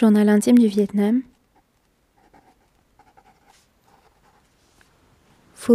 [0.00, 1.20] Journal intime du Vietnam.
[5.54, 5.72] Phu.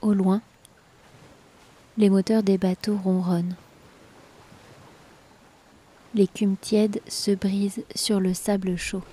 [0.00, 0.42] Au loin,
[1.96, 3.54] les moteurs des bateaux ronronnent.
[6.16, 9.04] L'écume tiède se brise sur le sable chaud.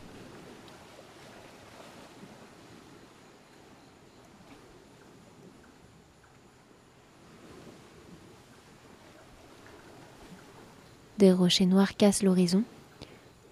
[11.25, 12.63] Des rochers noirs cassent l'horizon,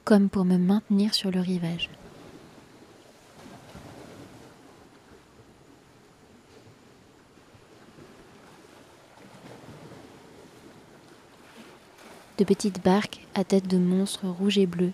[0.04, 1.90] comme pour me maintenir sur le rivage.
[12.38, 14.94] De petites barques à tête de monstres rouges et bleus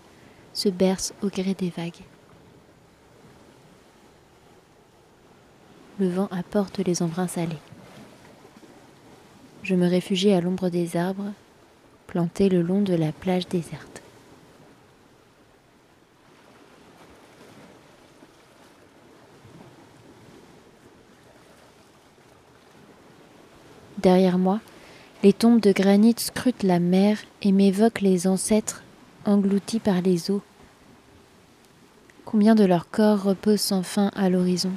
[0.53, 2.05] se bercent au gré des vagues.
[5.99, 7.59] Le vent apporte les embruns salés.
[9.63, 11.33] Je me réfugie à l'ombre des arbres
[12.09, 14.01] plantés le long de la plage déserte.
[23.99, 24.59] Derrière moi,
[25.21, 28.83] les tombes de granit scrutent la mer et m'évoquent les ancêtres
[29.25, 30.41] engloutis par les eaux.
[32.25, 34.71] Combien de leurs corps reposent sans fin à l'horizon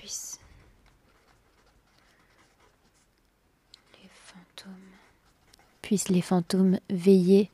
[0.00, 0.40] puissent
[4.02, 4.72] les fantômes
[5.90, 7.50] puissent les fantômes veiller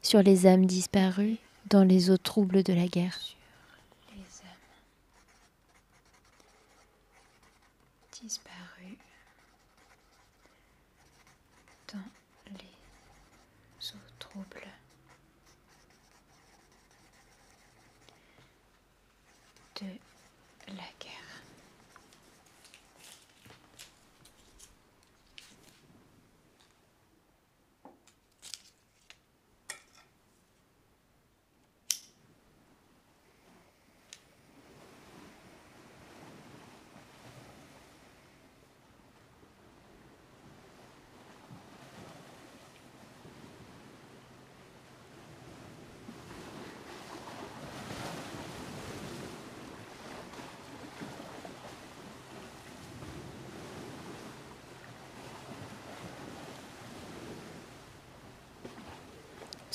[0.00, 1.36] sur les âmes disparues
[1.68, 3.34] dans les eaux troubles de la guerre.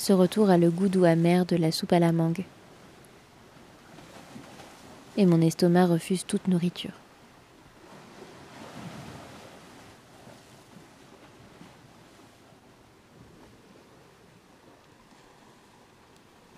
[0.00, 2.46] Ce retour a le goût doux amer de la soupe à la mangue.
[5.18, 6.94] Et mon estomac refuse toute nourriture.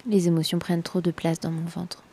[0.06, 2.04] Les émotions prennent trop de place dans mon ventre.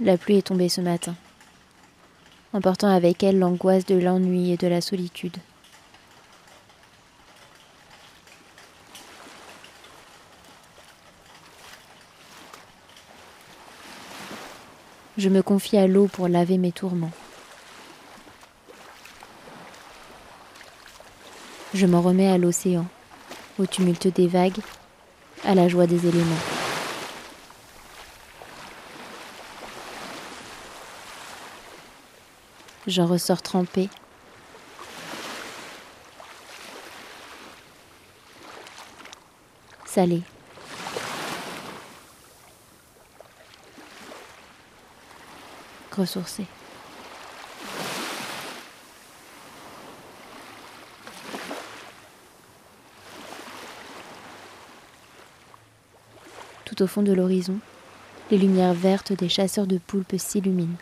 [0.00, 1.16] La pluie est tombée ce matin,
[2.52, 5.36] emportant avec elle l'angoisse de l'ennui et de la solitude.
[15.16, 17.10] Je me confie à l'eau pour laver mes tourments.
[21.74, 22.86] Je m'en remets à l'océan,
[23.58, 24.60] au tumulte des vagues,
[25.44, 26.57] à la joie des éléments.
[32.88, 33.90] J'en ressors trempé.
[39.84, 40.22] Salé.
[45.94, 46.46] Ressourcé.
[56.64, 57.58] Tout au fond de l'horizon,
[58.30, 60.78] les lumières vertes des chasseurs de poulpes s'illuminent.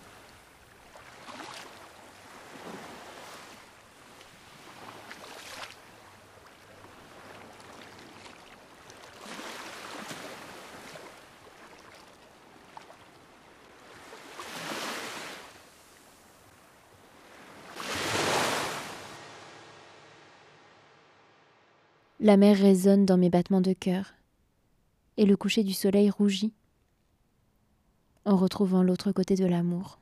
[22.27, 24.15] La mer résonne dans mes battements de cœur,
[25.17, 26.53] et le coucher du soleil rougit
[28.25, 30.01] en retrouvant l'autre côté de l'amour.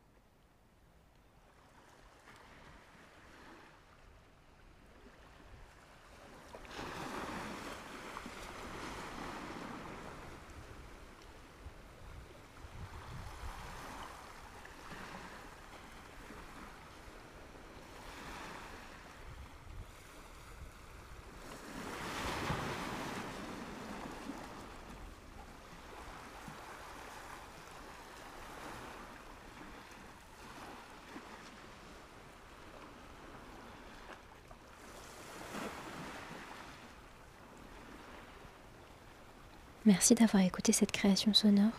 [39.87, 41.73] Merci d'avoir écouté cette création sonore,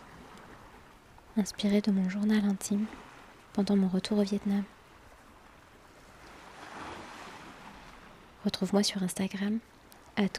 [1.36, 2.86] inspirée de mon journal intime
[3.52, 4.62] pendant mon retour au Vietnam.
[8.44, 9.58] Retrouve-moi sur Instagram
[10.16, 10.38] at.